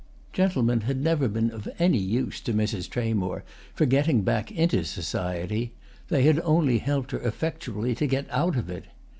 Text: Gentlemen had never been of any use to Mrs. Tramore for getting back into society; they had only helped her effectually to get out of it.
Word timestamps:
Gentlemen 0.33 0.81
had 0.81 0.99
never 0.99 1.27
been 1.27 1.51
of 1.51 1.69
any 1.77 1.99
use 1.99 2.41
to 2.41 2.55
Mrs. 2.55 2.89
Tramore 2.89 3.43
for 3.75 3.85
getting 3.85 4.23
back 4.23 4.51
into 4.51 4.83
society; 4.83 5.73
they 6.07 6.23
had 6.23 6.39
only 6.39 6.79
helped 6.79 7.11
her 7.11 7.19
effectually 7.21 7.93
to 7.93 8.07
get 8.07 8.25
out 8.31 8.55
of 8.55 8.67
it. 8.67 8.85